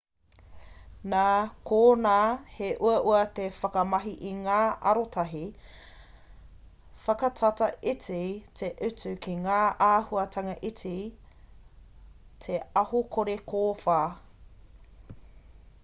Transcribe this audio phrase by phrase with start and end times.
[1.13, 1.23] nā
[1.71, 2.13] konā
[2.53, 4.55] he uaua te whakamahi i ngā
[4.93, 5.41] arotahi
[7.03, 8.23] whakatata iti
[8.63, 9.59] te utu ki ngā
[9.91, 10.95] āhuahanga iti
[12.47, 14.03] te aho kore kōwhā